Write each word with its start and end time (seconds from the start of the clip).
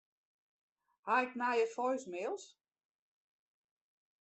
Ha 1.05 1.17
ik 1.25 1.31
nije 1.41 1.65
voicemails? 1.73 2.45